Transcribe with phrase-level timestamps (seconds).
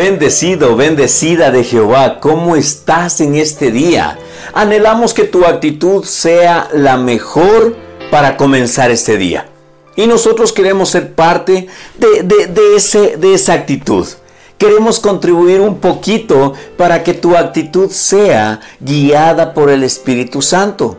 [0.00, 4.18] Bendecido, bendecida de Jehová, ¿cómo estás en este día?
[4.54, 7.76] Anhelamos que tu actitud sea la mejor
[8.10, 9.50] para comenzar este día.
[9.96, 11.66] Y nosotros queremos ser parte
[11.98, 14.06] de, ese, de esa actitud.
[14.56, 20.96] Queremos contribuir un poquito para que tu actitud sea guiada por el Espíritu Santo.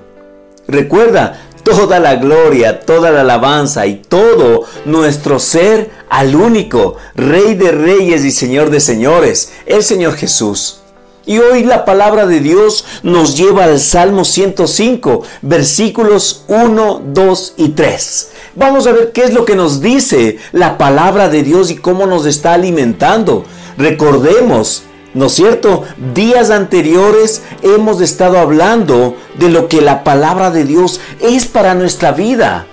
[0.67, 7.71] Recuerda, toda la gloria, toda la alabanza y todo nuestro ser al único Rey de
[7.71, 10.81] Reyes y Señor de Señores, el Señor Jesús.
[11.25, 17.69] Y hoy la palabra de Dios nos lleva al Salmo 105, versículos 1, 2 y
[17.69, 18.29] 3.
[18.55, 22.07] Vamos a ver qué es lo que nos dice la palabra de Dios y cómo
[22.07, 23.45] nos está alimentando.
[23.77, 24.83] Recordemos
[25.13, 25.83] ¿No es cierto?
[26.13, 32.13] Días anteriores hemos estado hablando de lo que la palabra de Dios es para nuestra
[32.13, 32.65] vida.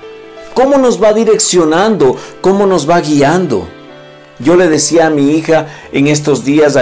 [0.55, 3.67] Cómo nos va direccionando, cómo nos va guiando.
[4.39, 6.79] Yo le decía a mi hija en estos días,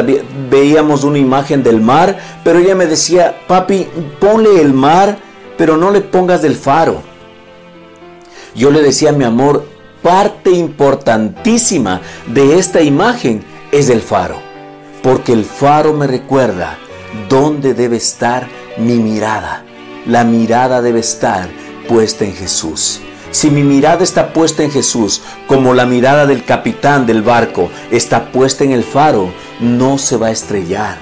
[0.51, 3.89] veíamos una imagen del mar, pero ella me decía, papi,
[4.21, 5.17] ponle el mar,
[5.57, 7.01] pero no le pongas del faro.
[8.55, 9.65] Yo le decía, mi amor,
[10.03, 14.46] parte importantísima de esta imagen es el faro
[15.07, 16.79] porque el faro me recuerda
[17.29, 19.63] dónde debe estar mi mirada.
[20.05, 21.49] La mirada debe estar
[21.89, 23.01] puesta en Jesús.
[23.31, 28.33] Si mi mirada está puesta en Jesús, como la mirada del capitán del barco está
[28.33, 30.99] puesta en el faro, no se va a estrellar.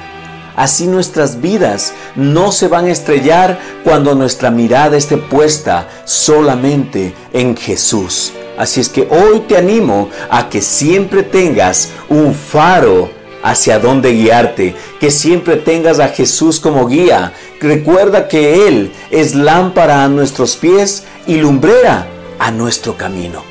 [0.55, 7.57] Así nuestras vidas no se van a estrellar cuando nuestra mirada esté puesta solamente en
[7.57, 8.35] Jesús.
[8.59, 14.75] Así es que hoy te animo a que siempre tengas un faro hacia dónde guiarte,
[14.99, 17.35] que siempre tengas a Jesús como guía.
[17.61, 22.07] Recuerda que Él es lámpara a nuestros pies y lumbrera
[22.39, 23.43] a nuestro camino.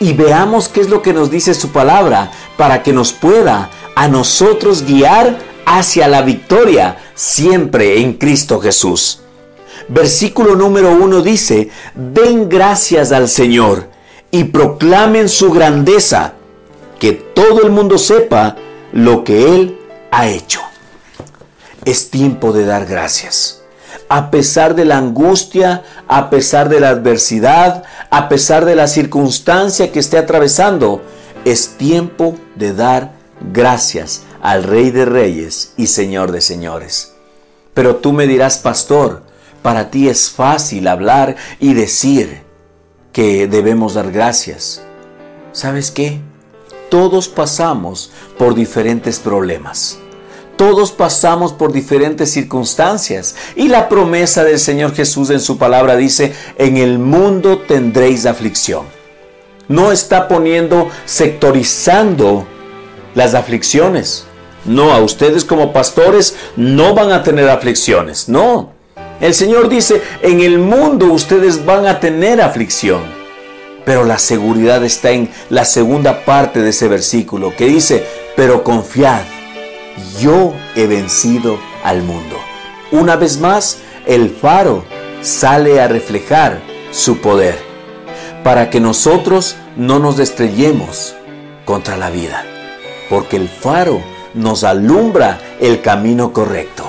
[0.00, 4.08] Y veamos qué es lo que nos dice su palabra para que nos pueda a
[4.08, 9.20] nosotros guiar hacia la victoria siempre en Cristo Jesús.
[9.88, 13.90] Versículo número uno dice, den gracias al Señor
[14.30, 16.32] y proclamen su grandeza,
[16.98, 18.56] que todo el mundo sepa
[18.94, 19.78] lo que Él
[20.12, 20.60] ha hecho.
[21.84, 23.60] Es tiempo de dar gracias.
[24.08, 29.90] A pesar de la angustia, a pesar de la adversidad, a pesar de la circunstancia
[29.90, 31.02] que esté atravesando,
[31.44, 33.12] es tiempo de dar
[33.52, 37.14] gracias al Rey de Reyes y Señor de Señores.
[37.74, 39.24] Pero tú me dirás, pastor,
[39.62, 42.42] para ti es fácil hablar y decir
[43.12, 44.82] que debemos dar gracias.
[45.50, 46.20] ¿Sabes qué?
[46.94, 49.98] Todos pasamos por diferentes problemas.
[50.56, 53.34] Todos pasamos por diferentes circunstancias.
[53.56, 58.86] Y la promesa del Señor Jesús en su palabra dice, en el mundo tendréis aflicción.
[59.66, 62.46] No está poniendo, sectorizando
[63.16, 64.26] las aflicciones.
[64.64, 68.28] No, a ustedes como pastores no van a tener aflicciones.
[68.28, 68.70] No.
[69.20, 73.23] El Señor dice, en el mundo ustedes van a tener aflicción.
[73.84, 78.04] Pero la seguridad está en la segunda parte de ese versículo que dice,
[78.36, 79.22] pero confiad,
[80.20, 82.36] yo he vencido al mundo.
[82.90, 84.84] Una vez más, el faro
[85.22, 87.58] sale a reflejar su poder
[88.42, 91.14] para que nosotros no nos estrellemos
[91.64, 92.44] contra la vida,
[93.08, 94.00] porque el faro
[94.34, 96.84] nos alumbra el camino correcto.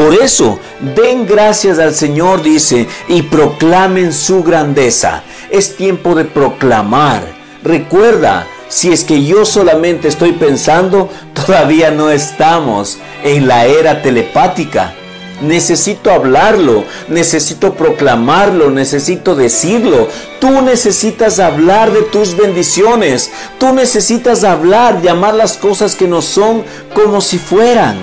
[0.00, 0.58] Por eso,
[0.96, 5.22] den gracias al Señor, dice, y proclamen su grandeza.
[5.50, 7.20] Es tiempo de proclamar.
[7.62, 14.94] Recuerda, si es que yo solamente estoy pensando, todavía no estamos en la era telepática.
[15.42, 20.08] Necesito hablarlo, necesito proclamarlo, necesito decirlo.
[20.40, 23.30] Tú necesitas hablar de tus bendiciones.
[23.58, 27.98] Tú necesitas hablar, llamar las cosas que no son como si fueran.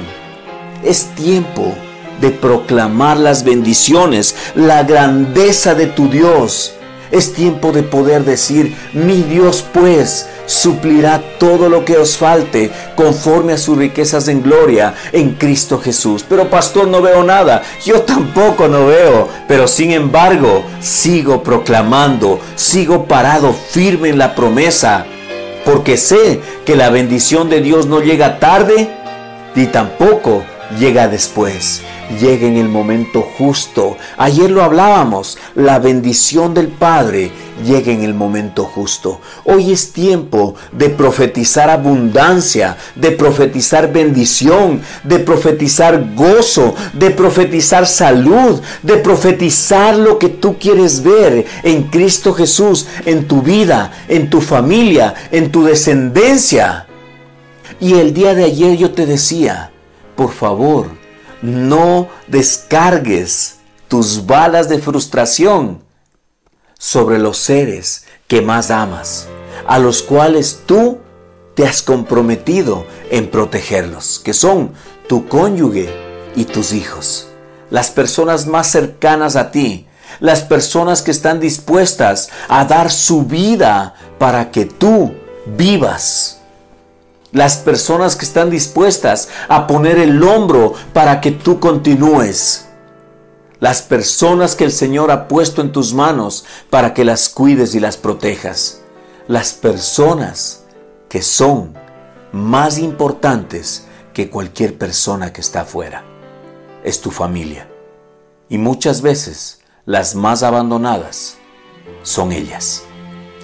[0.84, 1.76] Es tiempo
[2.22, 6.74] de proclamar las bendiciones, la grandeza de tu Dios.
[7.12, 13.54] Es tiempo de poder decir, mi Dios pues suplirá todo lo que os falte conforme
[13.54, 16.26] a sus riquezas en gloria en Cristo Jesús.
[16.28, 17.64] Pero pastor, no veo nada.
[17.86, 19.30] Yo tampoco no veo.
[19.48, 25.06] Pero sin embargo, sigo proclamando, sigo parado firme en la promesa.
[25.64, 28.90] Porque sé que la bendición de Dios no llega tarde
[29.56, 30.44] ni tampoco
[30.78, 31.82] llega después
[32.20, 33.98] llegue en el momento justo.
[34.18, 37.32] Ayer lo hablábamos, la bendición del Padre
[37.66, 39.20] llega en el momento justo.
[39.46, 48.62] Hoy es tiempo de profetizar abundancia, de profetizar bendición, de profetizar gozo, de profetizar salud,
[48.84, 54.42] de profetizar lo que tú quieres ver en Cristo Jesús, en tu vida, en tu
[54.42, 56.86] familia, en tu descendencia.
[57.80, 59.72] Y el día de ayer yo te decía,
[60.16, 60.97] por favor,
[61.42, 63.58] no descargues
[63.88, 65.84] tus balas de frustración
[66.78, 69.28] sobre los seres que más amas,
[69.68, 71.00] a los cuales tú
[71.56, 74.74] te has comprometido en protegerlos, que son
[75.08, 75.90] tu cónyuge
[76.36, 77.30] y tus hijos,
[77.72, 79.88] las personas más cercanas a ti,
[80.20, 85.14] las personas que están dispuestas a dar su vida para que tú
[85.46, 86.37] vivas.
[87.32, 92.68] Las personas que están dispuestas a poner el hombro para que tú continúes.
[93.60, 97.80] Las personas que el Señor ha puesto en tus manos para que las cuides y
[97.80, 98.82] las protejas.
[99.28, 100.64] Las personas
[101.10, 101.74] que son
[102.32, 106.04] más importantes que cualquier persona que está afuera.
[106.84, 107.68] Es tu familia.
[108.48, 111.38] Y muchas veces las más abandonadas
[112.04, 112.87] son ellas.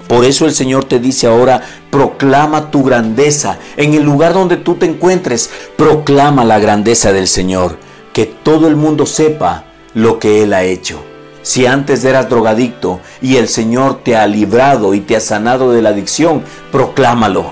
[0.08, 3.58] Por eso el Señor te dice ahora, proclama tu grandeza.
[3.78, 7.78] En el lugar donde tú te encuentres, proclama la grandeza del Señor.
[8.12, 11.04] Que todo el mundo sepa lo que Él ha hecho.
[11.42, 15.82] Si antes eras drogadicto y el Señor te ha librado y te ha sanado de
[15.82, 17.52] la adicción, proclámalo.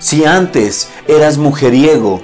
[0.00, 2.20] Si antes eras mujeriego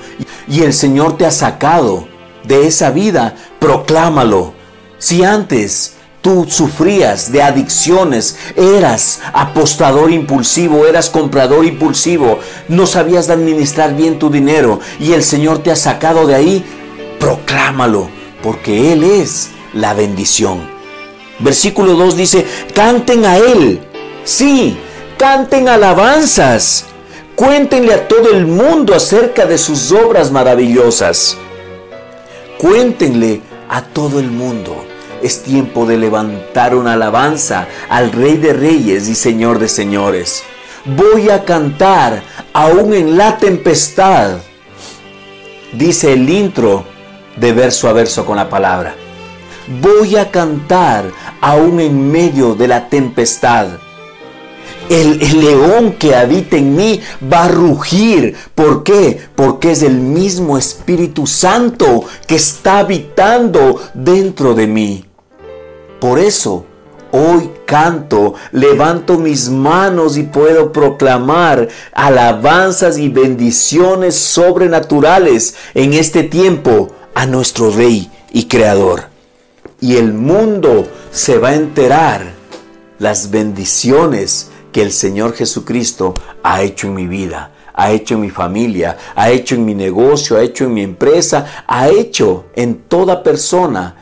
[0.49, 2.09] y el Señor te ha sacado
[2.43, 4.55] de esa vida, proclámalo.
[4.99, 12.38] Si antes tú sufrías de adicciones, eras apostador impulsivo, eras comprador impulsivo,
[12.69, 16.65] no sabías administrar bien tu dinero y el Señor te ha sacado de ahí,
[17.19, 18.09] proclámalo,
[18.43, 20.79] porque Él es la bendición.
[21.38, 23.81] Versículo 2 dice, canten a Él.
[24.25, 24.76] Sí,
[25.17, 26.87] canten alabanzas.
[27.37, 31.37] Cuéntenle a todo el mundo acerca de sus obras maravillosas.
[32.59, 34.88] Cuéntenle a todo el mundo.
[35.23, 40.43] Es tiempo de levantar una alabanza al Rey de Reyes y Señor de Señores.
[40.85, 42.23] Voy a cantar
[42.53, 44.38] aún en la tempestad.
[45.73, 46.85] Dice el intro
[47.37, 48.94] de verso a verso con la palabra
[49.82, 53.69] voy a cantar aún en medio de la tempestad.
[54.88, 57.00] El, león que habita en mí
[57.31, 58.35] va a rugir.
[58.55, 59.21] ¿Por qué?
[59.35, 65.08] Porque es el mismo Espíritu Santo que está habitando dentro de mí.
[66.00, 66.65] Por eso,
[67.11, 76.89] hoy canto, levanto mis manos y puedo proclamar alabanzas y bendiciones sobrenaturales en este tiempo
[77.15, 79.09] a nuestro Rey y Creador.
[79.81, 82.33] Y el mundo se va a enterar
[83.00, 86.15] las bendiciones que el Señor Jesucristo
[86.45, 90.37] ha hecho en mi vida, ha hecho en mi familia, ha hecho en mi negocio,
[90.37, 93.97] ha hecho en mi empresa, ha hecho en toda persona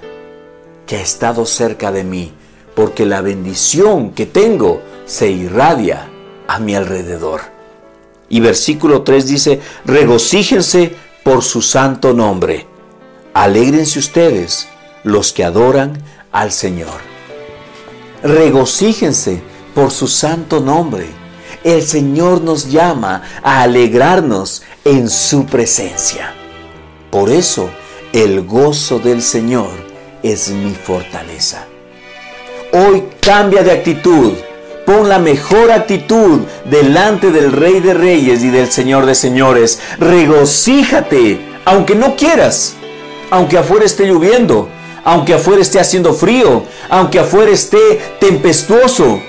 [0.86, 2.32] que ha estado cerca de mí,
[2.74, 6.08] porque la bendición que tengo se irradia
[6.46, 7.40] a mi alrededor.
[8.28, 10.94] Y versículo 3 dice, regocíjense
[11.24, 12.66] por su santo nombre.
[13.34, 14.68] Alégrense ustedes
[15.04, 15.98] los que adoran
[16.32, 17.00] al Señor.
[18.22, 19.42] Regocíjense
[19.74, 21.06] por su santo nombre.
[21.62, 26.34] El Señor nos llama a alegrarnos en su presencia.
[27.10, 27.70] Por eso,
[28.12, 29.85] el gozo del Señor
[30.22, 31.66] es mi fortaleza.
[32.72, 34.32] Hoy cambia de actitud.
[34.84, 39.80] Pon la mejor actitud delante del Rey de Reyes y del Señor de Señores.
[39.98, 42.74] Regocíjate, aunque no quieras,
[43.30, 44.68] aunque afuera esté lloviendo,
[45.04, 49.20] aunque afuera esté haciendo frío, aunque afuera esté tempestuoso.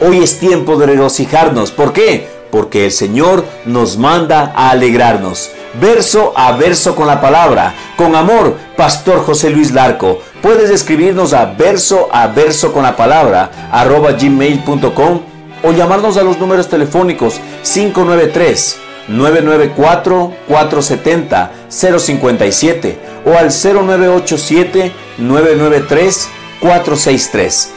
[0.00, 1.72] Hoy es tiempo de regocijarnos.
[1.72, 2.28] ¿Por qué?
[2.50, 5.50] Porque el Señor nos manda a alegrarnos.
[5.74, 7.74] Verso a verso con la palabra.
[7.96, 10.20] Con amor, Pastor José Luis Larco.
[10.42, 15.20] Puedes escribirnos a verso a verso con la palabra arroba gmail.com
[15.62, 27.68] o llamarnos a los números telefónicos 593 994 470 057 o al 0987 993-463.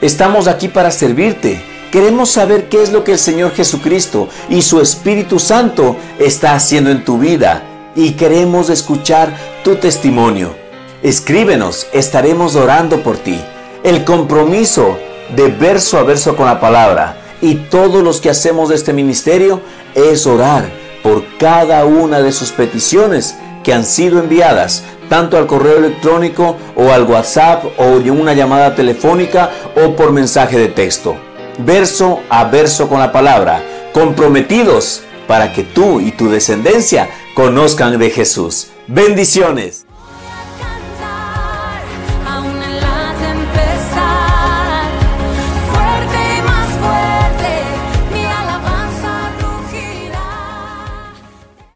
[0.00, 1.75] Estamos aquí para servirte.
[1.90, 6.90] Queremos saber qué es lo que el Señor Jesucristo y su Espíritu Santo está haciendo
[6.90, 7.62] en tu vida
[7.94, 10.54] y queremos escuchar tu testimonio.
[11.02, 13.40] Escríbenos, estaremos orando por ti.
[13.84, 14.98] El compromiso
[15.34, 19.60] de verso a verso con la palabra y todos los que hacemos de este ministerio
[19.94, 20.68] es orar
[21.02, 26.90] por cada una de sus peticiones que han sido enviadas tanto al correo electrónico o
[26.90, 31.16] al WhatsApp o en una llamada telefónica o por mensaje de texto.
[31.58, 38.10] Verso a verso con la palabra, comprometidos para que tú y tu descendencia conozcan de
[38.10, 38.68] Jesús.
[38.86, 39.85] Bendiciones.